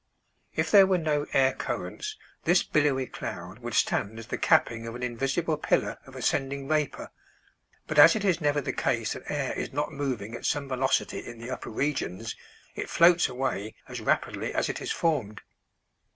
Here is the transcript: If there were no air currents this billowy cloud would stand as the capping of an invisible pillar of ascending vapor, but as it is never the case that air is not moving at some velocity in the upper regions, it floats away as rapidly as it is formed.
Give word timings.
If 0.55 0.71
there 0.71 0.87
were 0.87 0.97
no 0.97 1.27
air 1.31 1.53
currents 1.53 2.17
this 2.43 2.63
billowy 2.63 3.05
cloud 3.05 3.59
would 3.59 3.75
stand 3.75 4.17
as 4.17 4.25
the 4.25 4.37
capping 4.39 4.87
of 4.87 4.95
an 4.95 5.03
invisible 5.03 5.57
pillar 5.57 5.99
of 6.07 6.15
ascending 6.15 6.67
vapor, 6.67 7.11
but 7.85 7.99
as 7.99 8.15
it 8.15 8.25
is 8.25 8.41
never 8.41 8.61
the 8.61 8.73
case 8.73 9.13
that 9.13 9.29
air 9.31 9.53
is 9.53 9.71
not 9.71 9.93
moving 9.93 10.33
at 10.33 10.47
some 10.47 10.67
velocity 10.67 11.19
in 11.19 11.37
the 11.37 11.51
upper 11.51 11.69
regions, 11.69 12.35
it 12.73 12.89
floats 12.89 13.29
away 13.29 13.75
as 13.87 14.01
rapidly 14.01 14.55
as 14.55 14.69
it 14.69 14.81
is 14.81 14.91
formed. 14.91 15.41